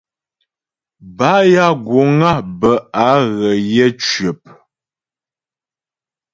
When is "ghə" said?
3.37-3.49